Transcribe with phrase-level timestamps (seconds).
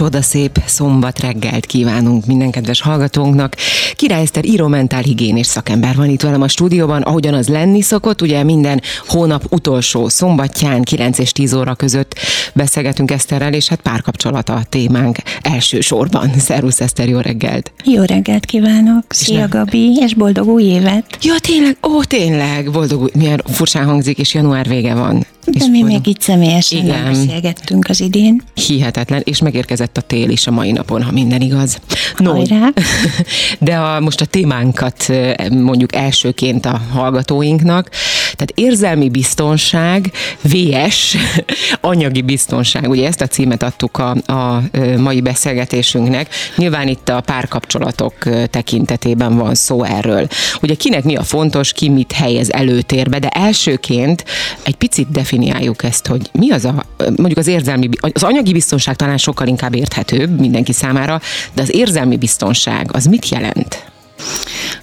[0.00, 3.56] Csodaszép szombat reggelt kívánunk minden kedves hallgatónknak.
[3.94, 4.74] Király Eszter író
[5.16, 10.08] és szakember van itt velem a stúdióban, ahogyan az lenni szokott, ugye minden hónap utolsó
[10.08, 12.14] szombatján 9 és 10 óra között
[12.54, 16.30] beszélgetünk Eszterrel, és hát párkapcsolata a témánk elsősorban.
[16.38, 17.72] Szervusz Eszter, jó reggelt!
[17.84, 19.04] Jó reggelt kívánok!
[19.08, 21.18] Szia Gabi, és boldog új évet!
[21.22, 25.26] Ja, tényleg, ó, tényleg, boldog új, milyen furcsán hangzik, és január vége van.
[25.44, 25.88] De és mi boldog...
[25.88, 27.04] még itt személyesen Igen.
[27.04, 28.42] beszélgettünk az idén.
[28.54, 31.78] Hihetetlen, és megérkezett a tél is a mai napon, ha minden igaz.
[32.16, 32.68] No, Hajrá.
[33.58, 35.12] de a, most a témánkat
[35.50, 37.88] mondjuk elsőként a hallgatóinknak,
[38.32, 41.16] tehát érzelmi biztonság, VS,
[41.80, 42.88] anyagi biztonság.
[42.88, 44.62] Ugye ezt a címet adtuk a, a
[44.98, 46.28] mai beszélgetésünknek.
[46.56, 48.14] Nyilván itt a párkapcsolatok
[48.50, 50.26] tekintetében van szó erről.
[50.62, 54.24] Ugye kinek mi a fontos, ki mit helyez előtérbe, de elsőként
[54.62, 56.84] egy picit definiáljuk ezt, hogy mi az a,
[57.16, 61.20] mondjuk az érzelmi, az anyagi biztonság talán sokkal inkább érthetőbb mindenki számára,
[61.54, 63.84] de az érzelmi biztonság az mit jelent?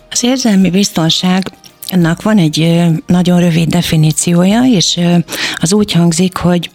[0.09, 1.51] Az érzelmi biztonság
[1.87, 4.99] ennek van egy nagyon rövid definíciója, és
[5.55, 6.69] az úgy hangzik, hogy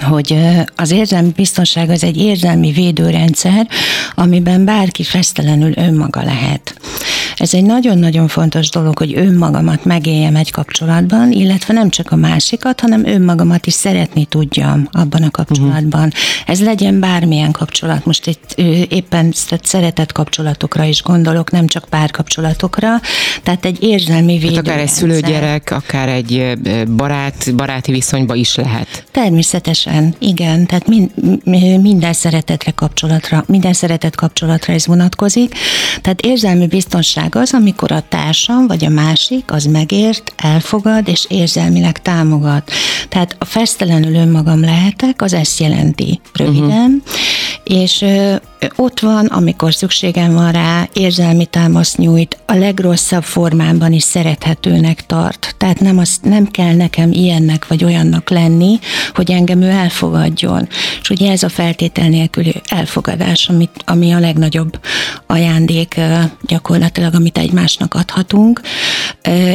[0.00, 0.36] hogy
[0.76, 3.68] az érzelmi biztonság az egy érzelmi védőrendszer,
[4.14, 6.74] amiben bárki fesztelenül önmaga lehet.
[7.44, 12.80] Ez egy nagyon-nagyon fontos dolog, hogy önmagamat megéljem egy kapcsolatban, illetve nem csak a másikat,
[12.80, 16.06] hanem önmagamat is szeretni tudjam abban a kapcsolatban.
[16.06, 16.20] Uh-huh.
[16.46, 18.04] Ez legyen bármilyen kapcsolat.
[18.04, 18.54] Most itt
[18.88, 23.00] éppen szeretett kapcsolatokra is gondolok, nem csak párkapcsolatokra.
[23.42, 24.54] Tehát egy érzelmi védő.
[24.54, 26.58] Hát akár egy szülőgyerek, akár egy
[26.96, 29.04] barát, baráti viszonyba is lehet.
[29.10, 30.66] Természetesen, igen.
[30.66, 31.10] Tehát mind,
[31.82, 35.54] minden szeretetre kapcsolatra, minden szeretett kapcsolatra ez vonatkozik.
[36.02, 41.26] Tehát érzelmi biztonság Barátság az, amikor a társam vagy a másik az megért, elfogad és
[41.28, 42.70] érzelmileg támogat.
[43.08, 47.82] Tehát a fesztelenül önmagam lehetek, az ezt jelenti röviden, uh-huh.
[47.82, 48.04] és
[48.76, 55.54] ott van, amikor szükségem van rá, érzelmi támaszt nyújt, a legrosszabb formámban is szerethetőnek tart.
[55.58, 58.78] Tehát nem, az, nem kell nekem ilyennek vagy olyannak lenni,
[59.14, 60.68] hogy engem ő elfogadjon.
[61.00, 64.80] És ugye ez a feltétel nélküli elfogadás, amit, ami a legnagyobb
[65.26, 66.00] ajándék
[66.46, 68.60] gyakorlatilag, amit egymásnak adhatunk,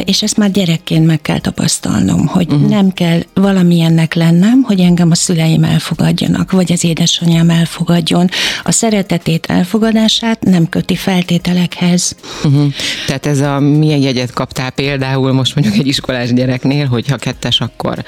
[0.04, 2.68] és ezt már gyerekként meg kell tapasztalnom, hogy uh-huh.
[2.68, 8.28] nem kell valamilyennek lennem, hogy engem a szüleim elfogadjanak, vagy az édesanyám elfogadjon.
[8.62, 12.16] A szeret szeretetét, elfogadását nem köti feltételekhez.
[12.44, 12.72] Uh-huh.
[13.06, 18.04] Tehát ez a milyen jegyet kaptál például most mondjuk egy iskolás gyereknél, hogyha kettes, akkor...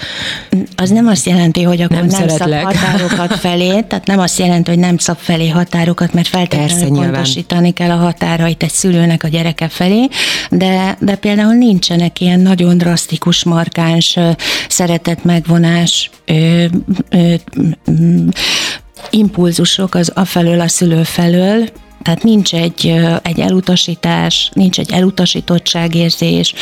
[0.76, 4.70] Az nem azt jelenti, hogy akkor nem, nem szab határokat felé, tehát nem azt jelenti,
[4.70, 9.28] hogy nem szab felé határokat, mert feltétlenül Persze, pontosítani kell a határait egy szülőnek a
[9.28, 10.08] gyereke felé,
[10.50, 14.18] de, de például nincsenek ilyen nagyon drasztikus, markáns
[14.68, 16.10] szeretet megvonás,
[19.10, 21.68] impulzusok az afelől a szülő felől,
[22.02, 26.54] tehát nincs egy, egy elutasítás, nincs egy elutasítottságérzés,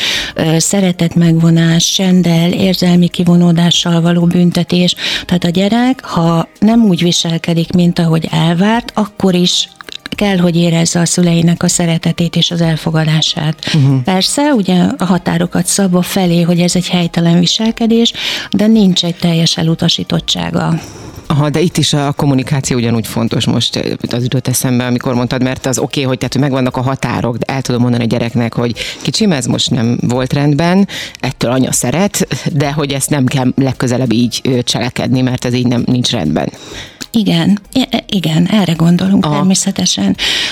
[0.57, 4.95] szeretet megvonás, sendel, érzelmi kivonódással való büntetés.
[5.25, 9.69] Tehát a gyerek, ha nem úgy viselkedik, mint ahogy elvárt, akkor is
[10.15, 13.55] kell, hogy érezze a szüleinek a szeretetét és az elfogadását.
[13.73, 14.01] Uh-huh.
[14.03, 18.13] Persze, ugye a határokat szabva felé, hogy ez egy helytelen viselkedés,
[18.51, 20.79] de nincs egy teljes elutasítottsága.
[21.31, 25.43] Aha, de itt is a kommunikáció ugyanúgy fontos most, eh, az jutott eszembe, amikor mondtad,
[25.43, 28.07] mert az oké, okay, hogy tehát hogy megvannak a határok, de el tudom mondani a
[28.07, 30.87] gyereknek, hogy kicsim, ez most nem volt rendben,
[31.19, 35.83] ettől anya szeret, de hogy ezt nem kell legközelebb így cselekedni, mert ez így nem
[35.85, 36.49] nincs rendben.
[37.11, 37.59] Igen,
[38.07, 39.33] igen, erre gondolunk Aha.
[39.33, 40.10] természetesen.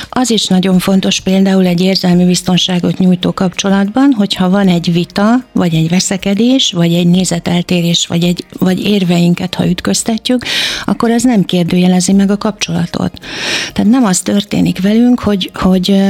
[0.09, 5.73] Az is nagyon fontos például egy érzelmi biztonságot nyújtó kapcsolatban, hogyha van egy vita, vagy
[5.73, 10.45] egy veszekedés, vagy egy nézeteltérés, vagy, egy, vagy érveinket, ha ütköztetjük,
[10.85, 13.19] akkor az nem kérdőjelezi meg a kapcsolatot.
[13.73, 16.01] Tehát nem az történik velünk, hogy, hogy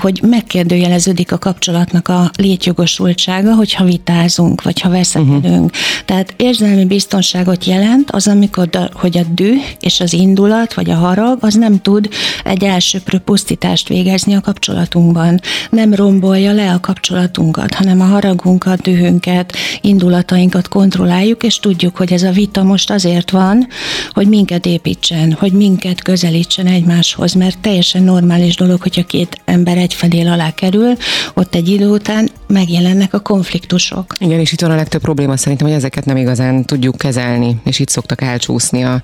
[0.00, 5.44] hogy megkérdőjeleződik a kapcsolatnak a létjogosultsága, hogyha vitázunk, vagy ha veszekedünk.
[5.44, 5.70] Uh-huh.
[6.04, 10.94] Tehát érzelmi biztonságot jelent az, amikor a, hogy a düh és az indulat, vagy a
[10.94, 12.08] harag, az nem tud
[12.44, 15.40] egy elsőprő pusztítást végezni a kapcsolatunkban.
[15.70, 22.22] Nem rombolja le a kapcsolatunkat, hanem a haragunkat, dühünket, indulatainkat kontrolláljuk, és tudjuk, hogy ez
[22.22, 23.66] a vita most azért van,
[24.10, 30.22] hogy minket építsen, hogy minket közelítsen egymáshoz, mert teljesen normális dolog, hogyha két ember egyfelé
[30.22, 30.96] alá kerül,
[31.34, 34.14] ott egy idő után megjelennek a konfliktusok.
[34.18, 37.78] Igen, és itt van a legtöbb probléma szerintem, hogy ezeket nem igazán tudjuk kezelni, és
[37.78, 39.02] itt szoktak elcsúszni a,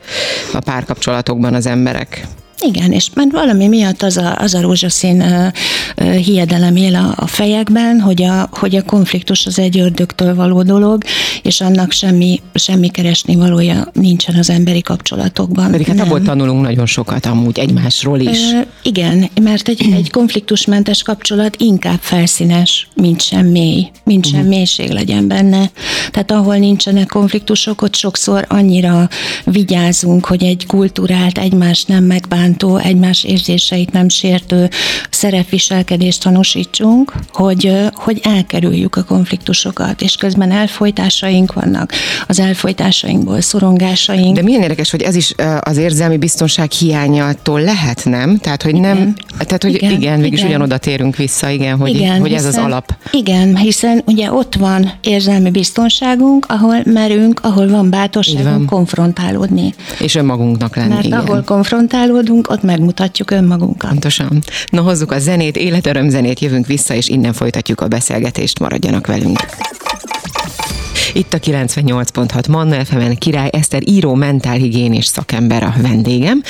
[0.53, 2.27] a párkapcsolatokban az emberek.
[2.61, 5.47] Igen, és mert valami miatt az a, az a rózsaszín uh,
[5.97, 10.63] uh, hiedelem él a, a fejekben, hogy a, hogy a konfliktus az egy ördögtől való
[10.63, 11.03] dolog,
[11.43, 15.71] és annak semmi, semmi keresni valója nincsen az emberi kapcsolatokban.
[15.71, 18.39] Pedig hát abból tanulunk nagyon sokat amúgy egymásról is.
[18.39, 24.55] Uh, igen, mert egy, egy konfliktusmentes kapcsolat inkább felszínes, mint sem mély, mint sem uh-huh.
[24.55, 25.71] mélység legyen benne.
[26.11, 29.09] Tehát ahol nincsenek konfliktusok, ott sokszor annyira
[29.45, 32.05] vigyázunk, hogy egy kultúrált, egymás nem
[32.49, 34.71] megbántó, egymás érzéseit nem sértő
[35.11, 41.93] szerepviselkedést tanúsítsunk, hogy, hogy elkerüljük a konfliktusokat, és közben elfolytásaink vannak,
[42.27, 44.37] az elfolytásainkból szorongásaink.
[44.37, 48.39] De milyen érdekes, hogy ez is az érzelmi biztonság hiányától lehet, nem?
[48.39, 49.17] Tehát, hogy nem, igen.
[49.39, 50.51] tehát, hogy igen, igen mégis igen.
[50.51, 52.95] ugyanoda térünk vissza, igen, hogy, igen, hogy ez hiszen, az alap.
[53.13, 59.75] Igen, hiszen ugye ott van érzelmi biztonságunk, ahol merünk, ahol van bátorságunk konfrontálódni.
[60.01, 61.19] És önmagunknak lenni, Mert igen.
[61.19, 63.91] ahol konfrontálódunk, ott megmutatjuk önmagunkat.
[63.91, 64.43] Pontosan.
[64.71, 69.39] Na hozzuk a zenét, életörömzenét, jövünk vissza, és innen folytatjuk a beszélgetést, maradjanak velünk.
[71.13, 76.43] Itt a 98.6 Manna fm Király Eszter író mentálhigiénés szakember a vendégem.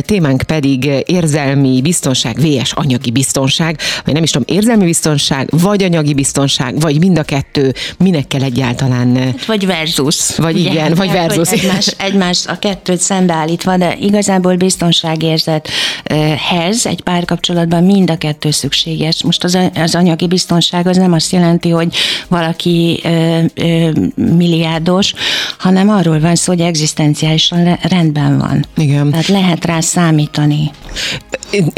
[0.00, 6.14] Témánk pedig érzelmi biztonság, VS anyagi biztonság, vagy nem is tudom, érzelmi biztonság, vagy anyagi
[6.14, 9.16] biztonság, vagy mind a kettő, minek kell egyáltalán.
[9.16, 10.36] Hát, vagy versus.
[10.36, 11.50] Vagy ugye, igen, vagy versus.
[11.50, 19.22] Egymás, egymás a kettőt szembeállítva, de igazából biztonságérzethez egy párkapcsolatban mind a kettő szükséges.
[19.22, 21.94] Most az, az anyagi biztonság az nem azt jelenti, hogy
[22.28, 23.79] valaki ö, ö,
[24.14, 25.14] milliárdos,
[25.58, 28.64] hanem arról van szó, hogy egzisztenciálisan rendben van.
[28.76, 29.10] Igen.
[29.10, 30.70] Tehát lehet rá számítani.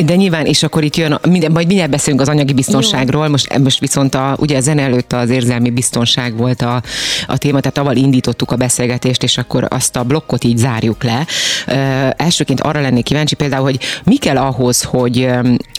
[0.05, 3.79] De nyilván, és akkor itt jön, minden, majd mindjárt beszélünk az anyagi biztonságról, most, most
[3.79, 6.83] viszont a, ugye a zene előtt az érzelmi biztonság volt a,
[7.27, 11.27] a téma, tehát avval indítottuk a beszélgetést, és akkor azt a blokkot így zárjuk le.
[11.67, 11.73] Ö,
[12.17, 15.29] elsőként arra lennék kíváncsi például, hogy mi kell ahhoz, hogy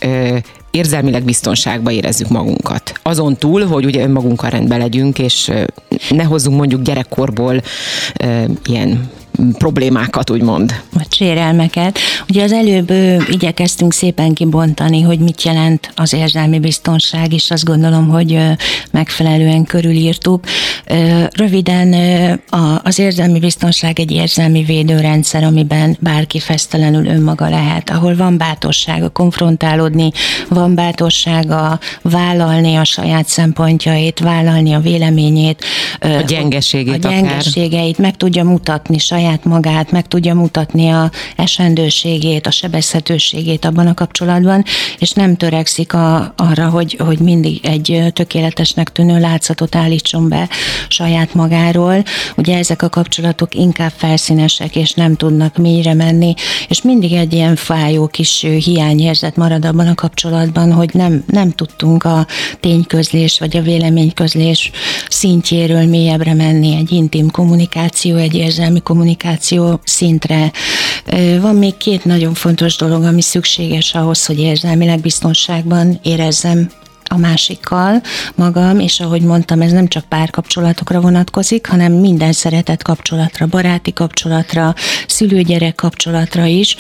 [0.02, 0.38] ö,
[0.72, 2.94] érzelmileg biztonságba érezzük magunkat.
[3.02, 5.52] Azon túl, hogy ugye önmagunkkal rendben legyünk, és
[6.10, 7.62] ne hozzunk mondjuk gyerekkorból
[8.14, 9.10] e, ilyen
[9.58, 10.82] problémákat, úgymond.
[10.94, 12.00] Vagy sérelmeket.
[12.30, 12.92] Ugye az előbb
[13.30, 18.40] igyekeztünk szépen kibontani, hogy mit jelent az érzelmi biztonság, és azt gondolom, hogy
[18.92, 20.44] megfelelően körülírtuk.
[21.32, 21.96] Röviden
[22.84, 30.12] az érzelmi biztonság egy érzelmi védőrendszer, amiben bárki fesztelenül önmaga lehet, ahol van bátorsága konfrontálódni,
[30.50, 35.64] van bátorsága vállalni a saját szempontjait, vállalni a véleményét,
[36.00, 38.06] a gyengeségét, a gyengeségeit, akár.
[38.06, 43.94] meg tudja mutatni saját saját magát, meg tudja mutatni a esendőségét, a sebezhetőségét abban a
[43.94, 44.64] kapcsolatban,
[44.98, 50.50] és nem törekszik a, arra, hogy, hogy mindig egy tökéletesnek tűnő látszatot állítson be
[50.88, 52.04] saját magáról.
[52.36, 56.34] Ugye ezek a kapcsolatok inkább felszínesek, és nem tudnak mélyre menni,
[56.68, 62.04] és mindig egy ilyen fájó kis hiányérzet marad abban a kapcsolatban, hogy nem, nem tudtunk
[62.04, 62.28] a
[62.60, 64.72] tényközlés vagy a véleményközlés
[65.10, 70.52] szintjéről mélyebbre menni, egy intim kommunikáció, egy érzelmi kommunikáció, kommunikáció szintre.
[71.40, 76.70] Van még két nagyon fontos dolog, ami szükséges ahhoz, hogy érzelmileg biztonságban érezzem
[77.10, 78.02] a másikkal
[78.36, 84.76] magam, és ahogy mondtam, ez nem csak párkapcsolatokra vonatkozik, hanem minden szeretett kapcsolatra, baráti kapcsolatra,
[85.08, 86.76] szülőgyerek kapcsolatra is,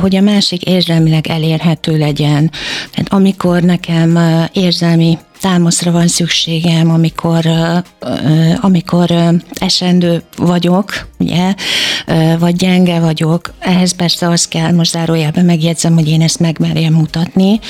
[0.00, 2.50] hogy a másik érzelmileg elérhető legyen.
[2.90, 4.18] Tehát amikor nekem
[4.52, 7.46] érzelmi támaszra van szükségem, amikor,
[8.60, 9.10] amikor
[9.54, 11.54] esendő vagyok, ugye,
[12.38, 13.52] vagy gyenge vagyok.
[13.58, 17.60] Ehhez persze az kell, most zárójában megjegyzem, hogy én ezt megmerjem mutatni,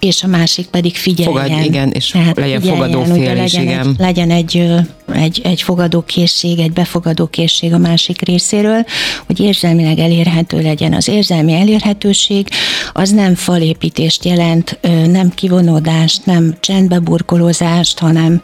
[0.00, 1.48] és a másik pedig figyeljen.
[1.48, 3.88] Fogad, igen, és Tehát legyen fogadó fél legyen, igen.
[3.88, 4.64] Egy, legyen egy,
[5.12, 8.84] egy, egy fogadókészség, egy befogadókészség a másik részéről,
[9.26, 10.92] hogy érzelmileg elérhető legyen.
[10.92, 12.48] Az érzelmi elérhetőség
[12.92, 18.40] az nem falépítést jelent, nem kivonódást, nem csendbeburkolózást, hanem,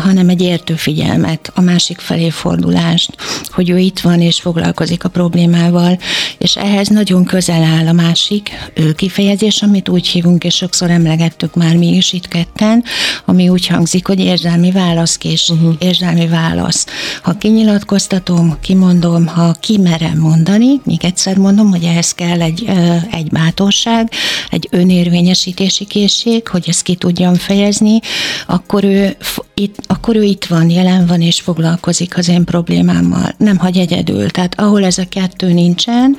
[0.00, 3.10] hanem egy értő figyelmet, a másik felé fordulást,
[3.48, 5.98] hogy ő itt van és foglalkozik a problémával,
[6.38, 8.50] és ehhez nagyon közel áll a másik
[8.96, 12.84] kifejezés, amit úgy hívunk, és sokszor emlegettük már mi is itt ketten,
[13.24, 15.74] ami úgy hangzik, hogy érzelmi válaszkés, uh-huh.
[15.78, 16.86] érzelmi válasz.
[17.22, 22.70] Ha kinyilatkoztatom, kimondom, ha kimerem mondani, még egyszer mondom, hogy ehhez kell egy,
[23.10, 24.10] egy bátorság,
[24.50, 27.98] egy önérvényesítési készség, hogy ezt ki tudjam fejezni,
[28.46, 29.16] akkor ő,
[29.54, 33.34] itt, akkor ő itt van, jelen van és foglalkozik az én problémámmal.
[33.38, 34.30] Nem hagy egyedül.
[34.30, 36.16] Tehát ahol ez a kettő nincsen,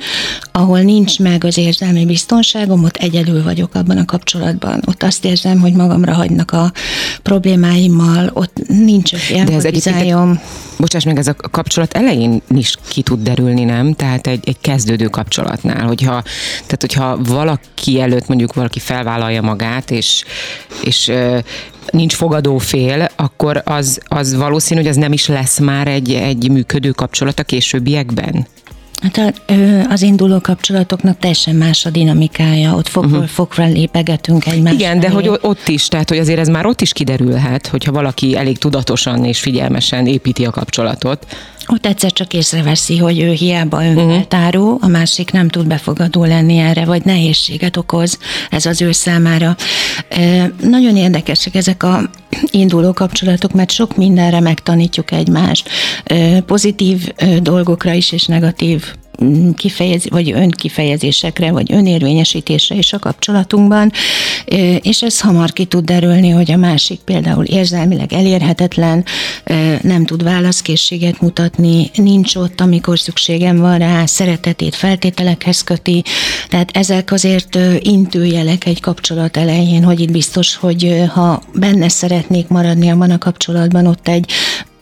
[0.52, 4.82] ahol nincs meg az érzelmi biztonságom, ott egyedül vagyok abban a kapcsolatban.
[4.86, 6.72] Ott azt érzem, hogy magamra hagynak a
[7.22, 10.40] problémáimmal, ott nincs olyan De ez egyébként,
[10.78, 13.94] bocsáss meg, ez a kapcsolat elején is ki tud derülni, nem?
[13.94, 16.22] Tehát egy, egy kezdődő kapcsolatnál, hogyha,
[16.52, 20.24] tehát hogyha valaki előtt mondjuk valaki felvállalja magát, és,
[20.82, 21.12] és
[21.90, 26.50] nincs fogadó fél, akkor az, az valószínű, hogy az nem is lesz már egy, egy
[26.50, 28.46] működő kapcsolat a későbbiekben?
[29.02, 29.42] Hát
[29.88, 33.28] az induló kapcsolatoknak teljesen más a dinamikája, ott fokról uh-huh.
[33.28, 36.92] fokra lépegetünk egymás Igen, de hogy ott is, tehát hogy azért ez már ott is
[36.92, 41.26] kiderülhet, hogyha valaki elég tudatosan és figyelmesen építi a kapcsolatot.
[41.72, 44.84] Ott egyszer csak észreveszi, hogy ő hiába önfeltáró, uh-huh.
[44.84, 48.18] a másik nem tud befogadó lenni erre, vagy nehézséget okoz
[48.50, 49.56] ez az ő számára.
[50.08, 52.10] E, nagyon érdekesek ezek a
[52.50, 55.68] induló kapcsolatok, mert sok mindenre megtanítjuk egymást.
[56.04, 57.08] E, pozitív
[57.42, 58.84] dolgokra is, és negatív
[59.56, 63.92] kifejez, vagy önkifejezésekre, vagy önérvényesítésre is a kapcsolatunkban,
[64.80, 69.04] és ez hamar ki tud derülni, hogy a másik például érzelmileg elérhetetlen,
[69.82, 76.02] nem tud válaszkészséget mutatni, nincs ott, amikor szükségem van rá, szeretetét feltételekhez köti,
[76.48, 82.88] tehát ezek azért intőjelek egy kapcsolat elején, hogy itt biztos, hogy ha benne szeretnék maradni
[82.88, 84.30] abban a kapcsolatban, ott egy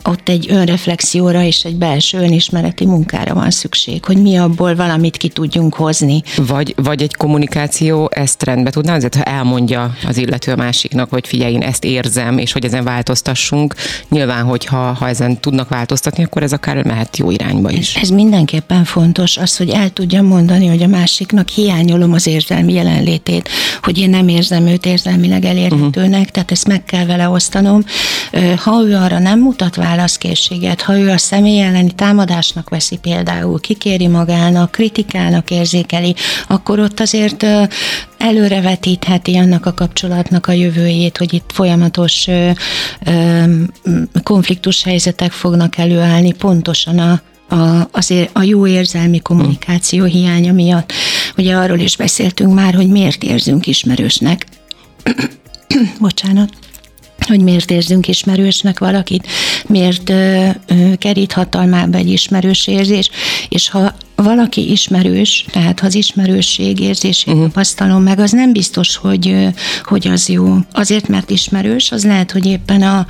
[0.06, 5.28] ott egy önreflexióra és egy belső önismereti munkára van szükség, hogy mi abból valamit ki
[5.28, 6.22] tudjunk hozni.
[6.36, 11.26] Vagy, vagy egy kommunikáció ezt rendbe tudná, azért ha elmondja az illető a másiknak, hogy
[11.26, 13.74] figyelj, én ezt érzem, és hogy ezen változtassunk.
[14.08, 17.94] Nyilván, hogyha ha ezen tudnak változtatni, akkor ez akár mehet jó irányba is.
[17.94, 22.72] Ez, ez mindenképpen fontos, az, hogy el tudjam mondani, hogy a másiknak hiányolom az érzelmi
[22.72, 23.48] jelenlétét,
[23.82, 26.26] hogy én nem érzem őt érzelmileg elérhetőnek, uh-huh.
[26.26, 27.84] tehát ezt meg kell vele osztanom.
[28.56, 34.06] Ha ő arra nem mutat válaszkészséget, ha ő a személy elleni támadásnak veszi például, kikéri
[34.06, 36.14] magának, kritikának érzékeli,
[36.48, 37.46] akkor ott azért
[38.18, 42.26] előrevetítheti annak a kapcsolatnak a jövőjét, hogy itt folyamatos
[44.22, 50.92] konfliktus helyzetek fognak előállni pontosan a a, azért a jó érzelmi kommunikáció hiánya miatt.
[51.36, 54.46] Ugye arról is beszéltünk már, hogy miért érzünk ismerősnek.
[56.00, 56.65] Bocsánat
[57.26, 59.26] hogy miért érzünk ismerősnek valakit,
[59.66, 61.32] miért ö, ö, kerít
[61.94, 63.10] egy ismerős érzés,
[63.48, 67.42] és ha valaki ismerős, tehát ha az ismerősség érzését uh-huh.
[67.42, 69.48] tapasztalom meg, az nem biztos, hogy,
[69.84, 70.56] hogy az jó.
[70.72, 73.06] Azért, mert ismerős, az lehet, hogy éppen a,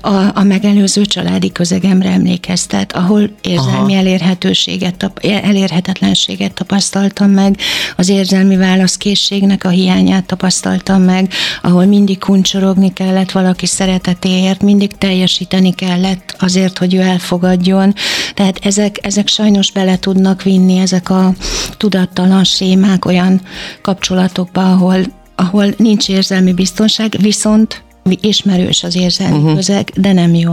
[0.00, 4.00] a, a megelőző családi közegemre emlékeztet, ahol érzelmi Aha.
[4.00, 7.56] elérhetőséget, elérhetetlenséget tapasztaltam meg,
[7.96, 15.74] az érzelmi válaszkészségnek a hiányát tapasztaltam meg, ahol mindig kuncsorogni kellett valaki szeretetéért, mindig teljesíteni
[15.74, 17.94] kellett azért, hogy ő elfogadjon.
[18.34, 21.32] Tehát ezek, ezek sajnos bele tudnak vinni ezek a
[21.76, 23.40] tudattalan sémák olyan
[23.82, 25.00] kapcsolatokba, ahol,
[25.34, 27.82] ahol nincs érzelmi biztonság, viszont
[28.20, 29.54] ismerős az érzelmi uh-huh.
[29.54, 30.52] közeg, de nem jó.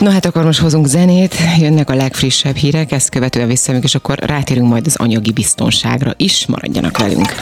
[0.00, 4.18] Na hát akkor most hozunk zenét, jönnek a legfrissebb hírek, ezt követően visszamegyünk, és akkor
[4.18, 7.34] rátérünk majd az anyagi biztonságra is, maradjanak velünk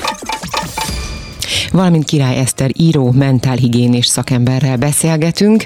[1.71, 5.65] valamint Király Eszter író, mentálhigiénés szakemberrel beszélgetünk.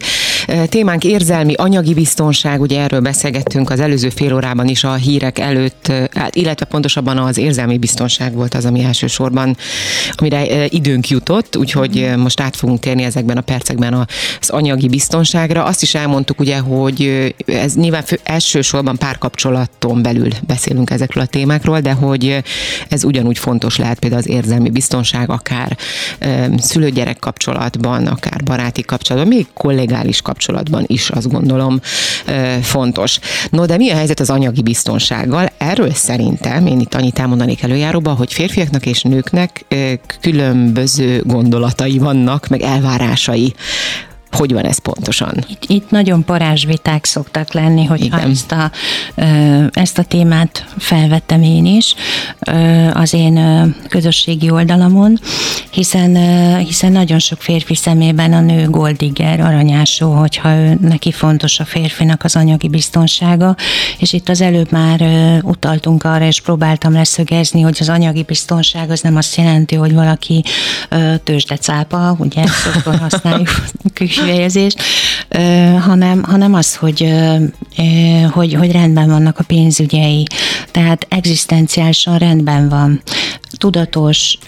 [0.69, 5.93] Témánk érzelmi, anyagi biztonság, ugye erről beszélgettünk az előző fél órában is a hírek előtt,
[6.15, 9.57] hát, illetve pontosabban az érzelmi biztonság volt az, ami elsősorban,
[10.13, 14.07] amire időnk jutott, úgyhogy most át fogunk térni ezekben a percekben
[14.41, 15.65] az anyagi biztonságra.
[15.65, 21.81] Azt is elmondtuk ugye, hogy ez nyilván fő, elsősorban párkapcsolaton belül beszélünk ezekről a témákról,
[21.81, 22.43] de hogy
[22.89, 25.77] ez ugyanúgy fontos lehet például az érzelmi biztonság, akár
[26.59, 30.30] szülő-gyerek kapcsolatban, akár baráti kapcsolatban, még kollégális kapcsolatban
[30.87, 31.81] is azt gondolom
[32.63, 33.19] fontos.
[33.51, 35.49] No, de mi a helyzet az anyagi biztonsággal?
[35.59, 39.65] Erről szerintem én itt annyit elmondanék előjáróba, hogy férfiaknak és nőknek
[40.21, 43.55] különböző gondolatai vannak, meg elvárásai
[44.33, 45.35] hogy van ez pontosan?
[45.49, 48.71] Itt, itt nagyon parázsviták szoktak lenni, hogyha ezt a,
[49.73, 51.95] ezt a témát felvettem én is
[52.93, 53.39] az én
[53.89, 55.21] közösségi oldalamon,
[55.71, 56.17] hiszen,
[56.59, 62.25] hiszen nagyon sok férfi szemében a nő goldigger, aranyásó, hogyha ő, neki fontos a férfinak
[62.25, 63.57] az anyagi biztonsága,
[63.99, 65.01] és itt az előbb már
[65.43, 70.45] utaltunk arra, és próbáltam leszögezni, hogy az anyagi biztonság az nem azt jelenti, hogy valaki
[71.25, 73.49] tőzsdecápa, ugye szokton használjuk
[74.21, 74.83] kifejezést,
[75.81, 77.13] hanem, hanem az, hogy,
[78.31, 80.27] hogy, hogy rendben vannak a pénzügyei,
[80.71, 83.03] tehát egzisztenciálisan rendben van.
[83.53, 84.39] Tudatos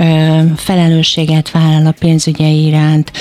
[0.57, 3.13] felelősséget vállal a pénzügyei iránt,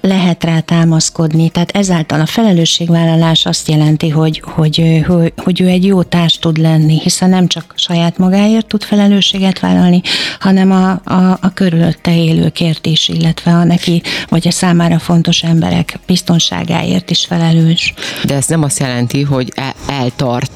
[0.00, 5.84] lehet rá támaszkodni, tehát ezáltal a felelősségvállalás azt jelenti, hogy, hogy, hogy, hogy ő egy
[5.84, 10.00] jó társ tud lenni, hiszen nem csak saját magáért tud felelősséget vállalni,
[10.40, 15.98] hanem a, a, a körülötte élőkért is, illetve a neki vagy a számára fontos emberek
[16.06, 17.94] biztonságáért is felelős.
[18.24, 20.52] De ez nem azt jelenti, hogy el, eltart,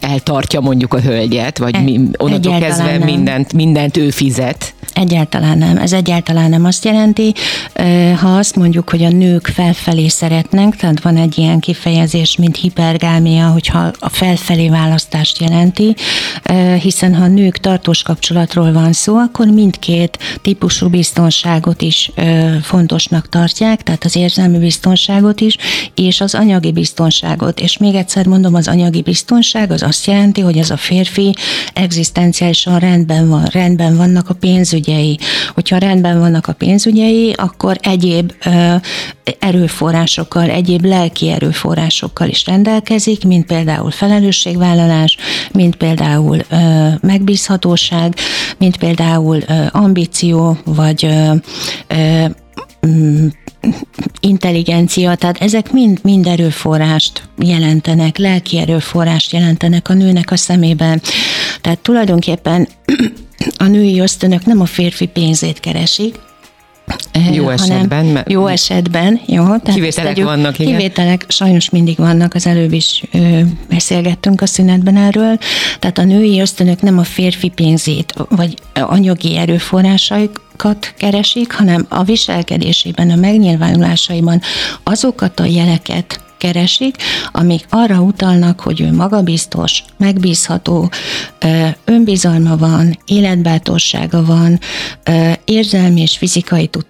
[0.00, 4.71] eltartja mondjuk a hölgyet, vagy e, mi, onnantól kezdve mindent, mindent ő fizet.
[4.92, 5.76] Egyáltalán nem.
[5.76, 7.34] Ez egyáltalán nem azt jelenti,
[8.20, 13.46] ha azt mondjuk, hogy a nők felfelé szeretnek, tehát van egy ilyen kifejezés, mint hipergámia,
[13.46, 15.94] hogyha a felfelé választást jelenti,
[16.80, 22.12] hiszen ha a nők tartós kapcsolatról van szó, akkor mindkét típusú biztonságot is
[22.62, 25.56] fontosnak tartják, tehát az érzelmi biztonságot is,
[25.94, 27.60] és az anyagi biztonságot.
[27.60, 31.34] És még egyszer mondom, az anyagi biztonság az azt jelenti, hogy ez a férfi
[31.74, 34.34] egzisztenciálisan rendben van, rendben vannak a
[34.82, 35.18] pénzügyei.
[35.54, 38.32] Hogyha rendben vannak a pénzügyei, akkor egyéb
[39.38, 45.16] erőforrásokkal, egyéb lelki erőforrásokkal is rendelkezik, mint például felelősségvállalás,
[45.52, 46.38] mint például
[47.00, 48.14] megbízhatóság,
[48.58, 51.08] mint például ambíció, vagy
[54.20, 61.00] intelligencia, tehát ezek mind, mind erőforrást jelentenek, lelki erőforrást jelentenek a nőnek a szemében.
[61.60, 62.68] Tehát tulajdonképpen
[63.62, 66.14] a női ösztönök nem a férfi pénzét keresik,
[67.32, 68.24] jó esetben.
[68.28, 69.44] Jó esetben, jó.
[69.44, 70.72] Tehát kivételek tegyük, vannak, igen.
[70.72, 75.38] Kivételek sajnos mindig vannak, az előbb is ö, beszélgettünk a szünetben erről.
[75.78, 83.10] Tehát a női ösztönök nem a férfi pénzét, vagy anyagi erőforrásaikat keresik, hanem a viselkedésében,
[83.10, 84.40] a megnyilvánulásaiban
[84.82, 86.96] azokat a jeleket keresik,
[87.32, 90.90] amik arra utalnak, hogy ő magabiztos, megbízható,
[91.84, 94.58] önbizalma van, életbátorsága van,
[95.44, 96.84] érzelmi és fizikai tud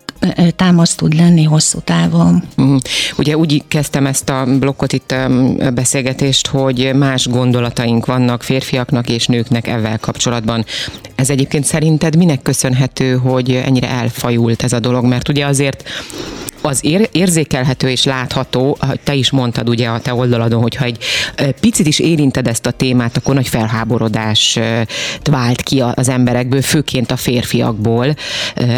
[0.56, 2.42] támaszt tud lenni hosszú távon.
[2.56, 2.80] Uh-huh.
[3.16, 5.30] Ugye úgy kezdtem ezt a blokkot itt a
[5.74, 10.64] beszélgetést, hogy más gondolataink vannak férfiaknak és nőknek ezzel kapcsolatban.
[11.14, 15.04] Ez egyébként szerinted minek köszönhető, hogy ennyire elfajult ez a dolog?
[15.04, 15.82] Mert ugye azért
[16.62, 21.04] az ér, érzékelhető és látható, te is mondtad ugye a te oldaladon, hogyha egy
[21.60, 24.58] picit is érinted ezt a témát, akkor nagy felháborodás
[25.24, 28.14] vált ki az emberekből, főként a férfiakból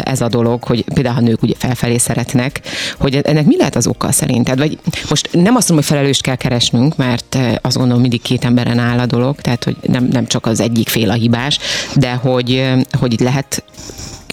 [0.03, 2.61] ez a dolog, hogy például a nők ugye felfelé szeretnek,
[2.97, 4.57] hogy ennek mi lehet az oka szerinted?
[4.57, 8.79] Vagy most nem azt mondom, hogy felelőst kell keresnünk, mert azt gondolom mindig két emberen
[8.79, 11.59] áll a dolog, tehát hogy nem, nem csak az egyik fél a hibás,
[11.95, 12.63] de hogy,
[12.99, 13.63] hogy itt lehet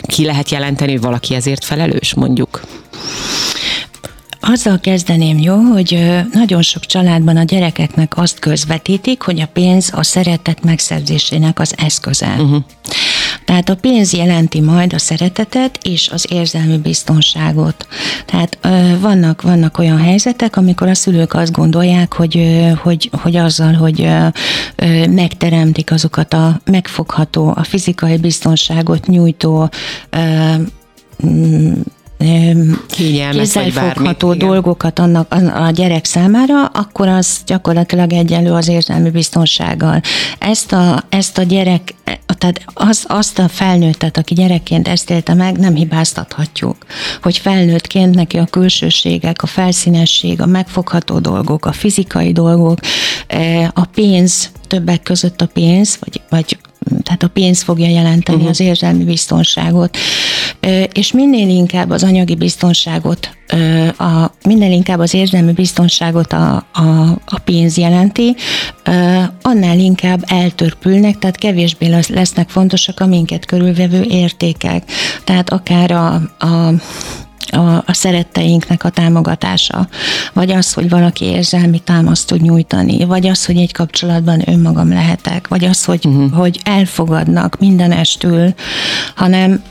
[0.06, 2.60] ki lehet jelenteni, hogy valaki ezért felelős, mondjuk?
[4.44, 10.02] Azzal kezdeném, jó, hogy nagyon sok családban a gyerekeknek azt közvetítik, hogy a pénz a
[10.02, 12.34] szeretet megszerzésének az eszköze.
[12.38, 12.62] Uh-huh.
[13.44, 17.86] Tehát a pénz jelenti majd a szeretetet és az érzelmi biztonságot.
[18.26, 18.58] Tehát
[19.00, 24.08] vannak, vannak olyan helyzetek, amikor a szülők azt gondolják, hogy, hogy, hogy azzal, hogy
[25.10, 29.70] megteremtik azokat a megfogható, a fizikai biztonságot nyújtó
[32.86, 40.00] kézzelfogható dolgokat annak a gyerek számára, akkor az gyakorlatilag egyenlő az érzelmi biztonsággal.
[40.38, 41.94] Ezt a, ezt a gyerek,
[42.38, 46.76] tehát az, azt a felnőttet, aki gyerekként ezt élte meg, nem hibáztathatjuk.
[47.22, 52.78] Hogy felnőttként neki a külsőségek, a felszínesség, a megfogható dolgok, a fizikai dolgok,
[53.72, 56.58] a pénz, többek között a pénz, vagy, vagy
[57.02, 58.50] tehát a pénz fogja jelenteni uh-huh.
[58.50, 59.96] az érzelmi biztonságot,
[60.92, 63.36] és minél inkább az anyagi biztonságot,
[63.98, 66.82] a, minél inkább az érzelmi biztonságot a, a,
[67.24, 68.36] a pénz jelenti,
[69.42, 74.84] annál inkább eltörpülnek, tehát kevésbé lesznek fontosak a minket körülvevő értékek.
[75.24, 76.72] Tehát akár a, a
[77.50, 79.88] a, a szeretteinknek a támogatása,
[80.32, 85.48] vagy az, hogy valaki érzelmi támaszt tud nyújtani, vagy az, hogy egy kapcsolatban önmagam lehetek,
[85.48, 86.32] vagy az, hogy, uh-huh.
[86.32, 88.54] hogy elfogadnak mindenestül,
[89.14, 89.62] hanem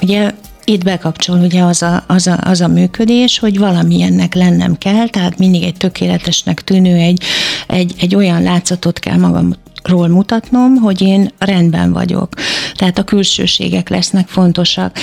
[0.00, 0.30] ugye
[0.64, 5.38] itt bekapcsol ugye az a, az, a, az a működés, hogy valamilyennek lennem kell, tehát
[5.38, 7.22] mindig egy tökéletesnek tűnő, egy,
[7.66, 12.34] egy, egy olyan látszatot kell magam ról mutatnom, hogy én rendben vagyok.
[12.74, 14.98] Tehát a külsőségek lesznek fontosak.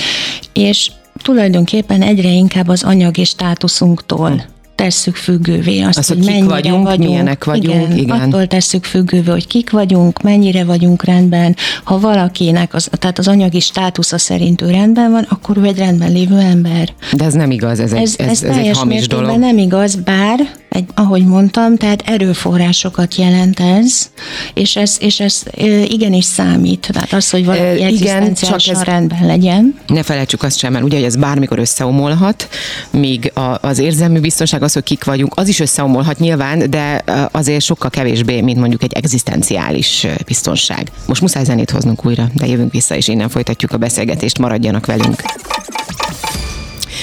[0.52, 0.90] És
[1.22, 4.44] tulajdonképpen egyre inkább az anyagi státuszunktól
[4.78, 8.20] tesszük függővé azt, az, hogy, hogy mennyire vagyunk, vagyunk, milyenek vagyunk, igen, igen.
[8.20, 11.56] Attól tesszük függővé, hogy kik vagyunk, mennyire vagyunk rendben.
[11.84, 16.12] Ha valakinek, az, tehát az anyagi státusza szerint ő rendben van, akkor ő egy rendben
[16.12, 16.88] lévő ember.
[17.12, 19.38] De ez nem igaz, ez, Ez, egy, ez, ez, ez egy hamis dolog.
[19.38, 20.38] nem igaz, bár,
[20.68, 24.10] egy, ahogy mondtam, tehát erőforrásokat jelent ez,
[24.54, 25.42] és ez, és ez
[25.86, 26.88] igenis számít.
[26.92, 29.78] Tehát az, hogy valaki e, igen, csak ez rendben legyen.
[29.86, 32.48] Ne felejtsük azt sem el, ugye, hogy ez bármikor összeomolhat,
[32.90, 37.64] míg a, az érzelmi biztonság, az, hogy kik vagyunk, az is összeomolhat nyilván, de azért
[37.64, 40.90] sokkal kevésbé, mint mondjuk egy egzisztenciális biztonság.
[41.06, 45.22] Most muszáj zenét hoznunk újra, de jövünk vissza, és innen folytatjuk a beszélgetést, maradjanak velünk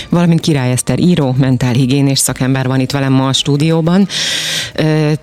[0.10, 4.08] valamint Király Eszter író, mentálhigiénés szakember van itt velem ma a stúdióban.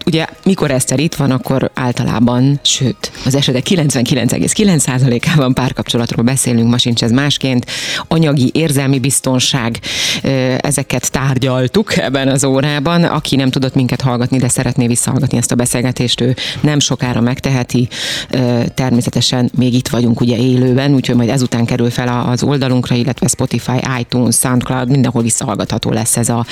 [0.06, 7.02] Ugye, mikor Eszter itt van, akkor általában, sőt, az esetek 99,9%-ában párkapcsolatról beszélünk, ma sincs
[7.02, 7.66] ez másként.
[8.08, 9.78] Anyagi, érzelmi biztonság,
[10.58, 13.04] ezeket tárgyaltuk ebben az órában.
[13.04, 17.88] Aki nem tudott minket hallgatni, de szeretné visszahallgatni ezt a beszélgetést, ő nem sokára megteheti.
[18.74, 23.80] Természetesen még itt vagyunk ugye élőben, úgyhogy majd ezután kerül fel az oldalunkra, illetve Spotify,
[24.00, 26.46] iTunes, SoundCloud, mindenhol visszahallgatható lesz ez a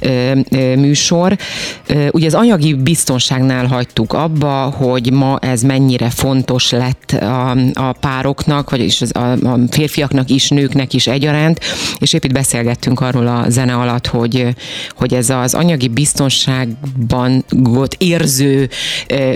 [0.00, 1.38] ö, ö, műsor.
[1.86, 7.92] Ö, ugye az anyagi biztonságnál hagytuk abba, hogy ma ez mennyire fontos lett a, a
[7.92, 11.60] pároknak, vagyis az, a, a férfiaknak is, nőknek is egyaránt,
[11.98, 14.48] és épp itt beszélgettünk arról a zene alatt, hogy,
[14.96, 18.68] hogy ez az anyagi biztonságban volt érző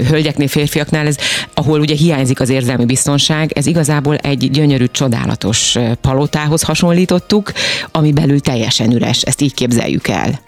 [0.08, 1.16] hölgyeknél, férfiaknál, ez,
[1.54, 7.52] ahol ugye hiányzik az érzelmi biztonság, ez igazából egy gyönyörű, csodálatos palotához hasonlítottuk,
[7.92, 9.22] ami belül teljesen üres.
[9.22, 10.40] Ezt így képzeljük el.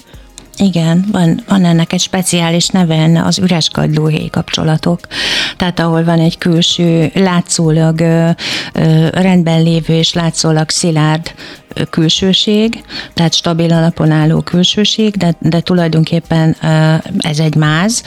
[0.57, 5.01] Igen, van, van ennek egy speciális neve, az üres kagylóhéj kapcsolatok.
[5.57, 8.31] Tehát ahol van egy külső, látszólag ö,
[8.73, 11.35] ö, rendben lévő és látszólag szilárd
[11.91, 12.83] külsőség,
[13.15, 16.57] tehát stabil alapon álló külsőség, de, de tulajdonképpen
[17.19, 18.03] ez egy máz,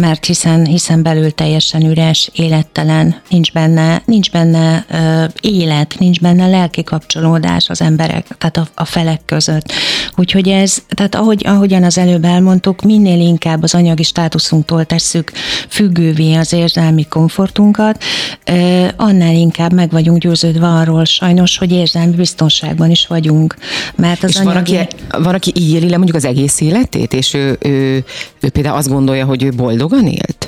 [0.00, 6.46] mert hiszen, hiszen belül teljesen üres, élettelen, nincs benne, nincs benne ö, élet, nincs benne
[6.46, 9.72] lelki kapcsolódás az emberek, tehát a, a felek között.
[10.16, 15.32] Úgyhogy ez, tehát ahogy, ahogyan az előbb elmondtuk, minél inkább az anyagi státuszunktól tesszük
[15.68, 18.02] függővé az érzelmi komfortunkat,
[18.44, 23.56] ö, annál inkább meg vagyunk győződve arról sajnos, hogy érzelmi biztonságban is vagyunk.
[23.96, 24.72] Mert az és anyagi...
[24.72, 28.04] van, aki, van, aki így éli le mondjuk az egész életét, és ő, ő,
[28.40, 30.43] ő például azt gondolja, hogy ő boldog boldogan élt?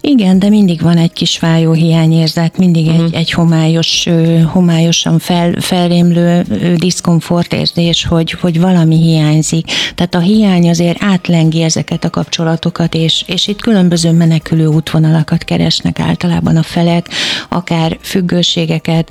[0.00, 3.02] Igen, de mindig van egy kis fájó hiányérzet, mindig uh-huh.
[3.02, 3.18] egy, mhm.
[3.18, 4.08] egy homályos,
[4.46, 6.42] homályosan fel, felrémlő
[6.76, 9.66] diszkomfortérzés, hogy, hogy valami hiányzik.
[9.94, 16.00] Tehát a hiány azért átlengi ezeket a kapcsolatokat, és, és itt különböző menekülő útvonalakat keresnek
[16.00, 17.08] általában a felek,
[17.48, 19.10] akár függőségeket,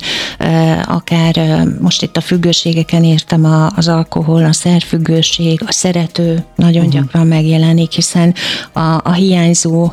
[0.84, 7.00] akár most itt a függőségeken értem az alkohol, a szerfüggőség, a szerető nagyon uh-huh.
[7.00, 8.34] gyakran megjelenik, hiszen
[8.72, 9.92] a, a hiányzó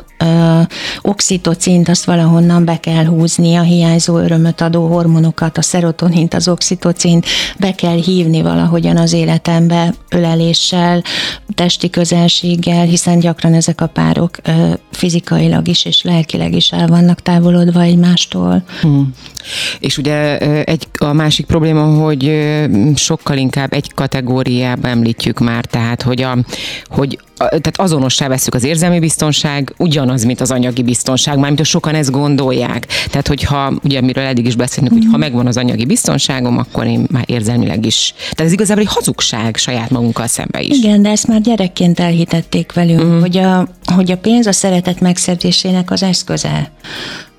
[1.02, 7.26] oxitocint azt valahonnan be kell húzni, a hiányzó örömöt adó hormonokat, a szerotonint, az oxitocint.
[7.58, 11.02] Be kell hívni valahogyan az életembe öleléssel,
[11.54, 14.36] testi közelséggel, hiszen gyakran ezek a párok
[14.98, 18.62] fizikailag is és lelkileg is el vannak távolodva egymástól.
[18.80, 19.14] Hmm.
[19.80, 22.32] És ugye egy, a másik probléma, hogy
[22.94, 26.36] sokkal inkább egy kategóriába említjük már, tehát hogy, a,
[26.84, 31.94] hogy tehát azonossá veszük az érzelmi biztonság, ugyanaz, mint az anyagi biztonság, mármint hogy sokan
[31.94, 32.86] ezt gondolják.
[33.10, 35.20] Tehát, hogyha, ugye, amiről eddig is beszélünk, hogy ha mhm.
[35.20, 38.14] megvan az anyagi biztonságom, akkor én már érzelmileg is.
[38.18, 40.76] Tehát ez igazából egy hazugság saját magunkkal szembe is.
[40.76, 43.20] Igen, de ezt már gyerekként elhitették velünk, mm.
[43.20, 44.52] hogy, a, hogy a pénz a
[44.88, 46.70] szeretet megszerzésének az eszköze.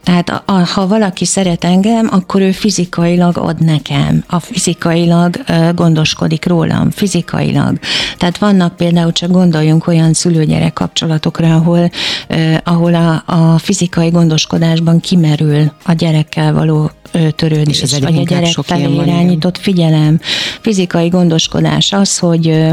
[0.03, 5.73] Tehát a, a, ha valaki szeret engem, akkor ő fizikailag ad nekem, a fizikailag uh,
[5.73, 7.79] gondoskodik rólam, fizikailag.
[8.17, 11.91] Tehát vannak például, csak gondoljunk olyan szülőgyerek kapcsolatokra, ahol,
[12.29, 16.91] uh, ahol a, a fizikai gondoskodásban kimerül a gyerekkel való
[17.35, 20.19] törődés, és vagy a gyerek felé irányított figyelem,
[20.61, 22.63] fizikai gondoskodás az, hogy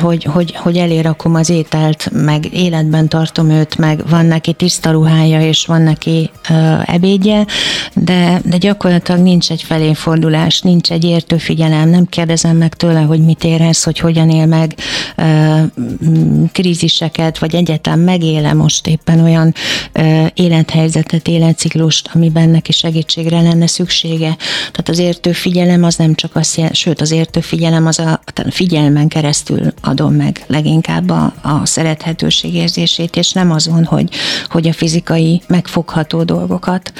[0.00, 5.40] hogy, hogy, hogy elérakom az ételt, meg életben tartom őt, meg van neki tiszta ruhája,
[5.40, 7.46] és van neki uh, ebédje,
[7.94, 13.24] de, de gyakorlatilag nincs egy feléfordulás, nincs egy értő figyelem, nem kérdezem meg tőle, hogy
[13.24, 14.74] mit érez, hogy hogyan él meg
[15.16, 15.60] uh,
[16.52, 19.54] kríziseket, vagy egyetem megéle most éppen olyan
[20.34, 24.36] élethelyzetet, életciklust, amiben neki segítségre lenne szüksége.
[24.56, 28.20] Tehát az értő figyelem az nem csak azt jelenti, sőt az értő figyelem az a
[28.50, 34.08] figyelmen keresztül keresztül adom meg leginkább a, a szerethetőség érzését, és nem azon, hogy,
[34.48, 36.92] hogy a fizikai megfogható dolgokat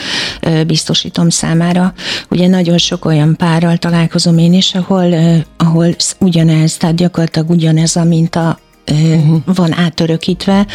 [0.67, 1.93] biztosítom számára.
[2.31, 5.15] Ugye nagyon sok olyan párral találkozom én is, ahol,
[5.57, 8.59] ahol ugyanez, tehát gyakorlatilag ugyanez a minta
[8.91, 9.41] uh-huh.
[9.45, 10.67] van átörökítve,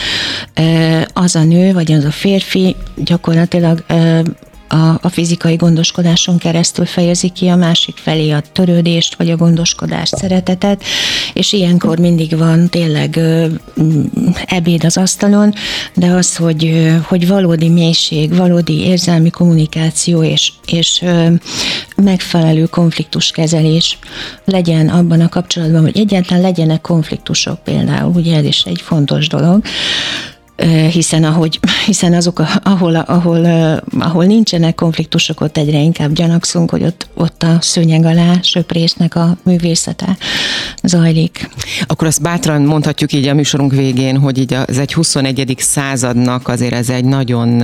[1.13, 3.84] az a nő, vagy az a férfi gyakorlatilag
[4.69, 10.17] a, a fizikai gondoskodáson keresztül fejezi ki a másik felé a törődést, vagy a gondoskodást,
[10.17, 10.84] szeretetet,
[11.34, 13.45] és ilyenkor mindig van tényleg ö,
[14.45, 15.53] ebéd az asztalon,
[15.93, 21.27] de az, hogy, ö, hogy valódi mélység, valódi érzelmi kommunikáció és, és ö,
[21.95, 23.97] megfelelő konfliktuskezelés
[24.45, 29.63] legyen abban a kapcsolatban, hogy egyáltalán legyenek konfliktusok például, ugye ez is egy fontos dolog,
[30.91, 33.45] hiszen, ahogy, hiszen azok, ahol, ahol,
[34.00, 39.38] ahol nincsenek konfliktusok, ott egyre inkább gyanakszunk, hogy ott, ott a szőnyeg alá söprésznek a
[39.43, 40.17] művészete
[40.84, 41.50] zajlik.
[41.88, 45.56] Akkor azt bátran mondhatjuk így a műsorunk végén, hogy így az egy 21.
[45.58, 47.63] századnak azért ez egy nagyon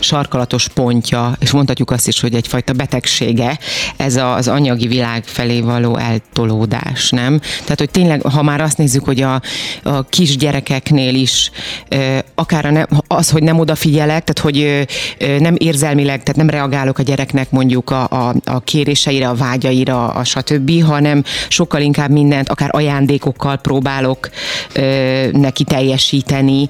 [0.00, 3.58] sarkalatos pontja, és mondhatjuk azt is, hogy egyfajta betegsége,
[3.96, 7.38] ez az anyagi világ felé való eltolódás, nem?
[7.38, 9.40] Tehát, hogy tényleg, ha már azt nézzük, hogy a,
[9.82, 11.50] a kisgyerekeknél is
[12.34, 14.86] akár a ne, az, hogy nem odafigyelek, tehát hogy
[15.40, 20.24] nem érzelmileg, tehát nem reagálok a gyereknek mondjuk a, a, a kéréseire, a vágyaira, a
[20.24, 24.30] stb., hanem sokkal inkább mindent, akár ajándékokkal próbálok
[25.32, 26.68] neki teljesíteni.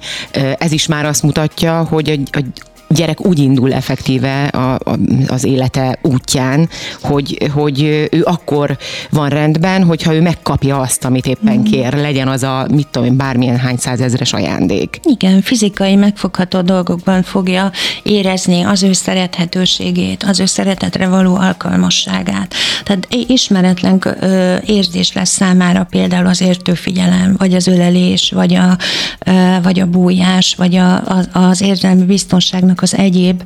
[0.57, 2.41] Ez is már azt mutatja, hogy a, a,
[2.89, 4.97] gyerek úgy indul effektíve a, a,
[5.27, 6.69] az élete útján,
[7.01, 8.77] hogy, hogy ő akkor
[9.09, 11.63] van rendben, hogyha ő megkapja azt, amit éppen mm.
[11.63, 14.99] kér, legyen az a, mit tudom én, bármilyen hány százezres ajándék.
[15.03, 17.71] Igen, fizikai megfogható dolgokban fogja
[18.03, 22.53] érezni az ő szerethetőségét, az ő szeretetre való alkalmasságát.
[22.83, 24.03] Tehát ismeretlen
[24.65, 28.77] érzés lesz számára például az értőfigyelem, vagy az ölelés, vagy a,
[29.63, 33.43] vagy a bújás, vagy a, az érzelmi biztonságnak az egyéb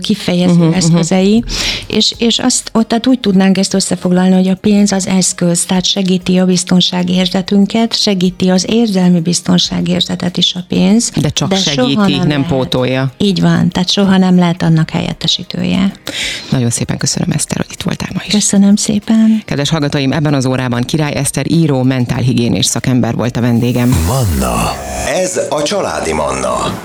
[0.00, 1.96] kifejező uh-huh, eszközei, uh-huh.
[1.96, 5.84] és, és azt ott tehát úgy tudnánk ezt összefoglalni, hogy a pénz az eszköz, tehát
[5.84, 11.10] segíti a biztonságérzetünket, segíti az érzelmi biztonságérzetet is a pénz.
[11.20, 13.12] De csak de segíti, nem, nem pótolja.
[13.18, 15.92] Így van, tehát soha nem lehet annak helyettesítője.
[16.50, 18.32] Nagyon szépen köszönöm, Eszter, hogy itt voltál ma is.
[18.32, 19.42] Köszönöm szépen.
[19.44, 24.04] Kedves hallgatóim, ebben az órában Király Eszter író, mentálhigiénés szakember volt a vendégem.
[24.06, 24.72] Manna.
[25.14, 26.78] Ez a családi Manna.